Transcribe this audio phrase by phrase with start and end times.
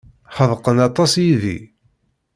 [0.35, 1.59] Ḥedqen aṭas yid-i.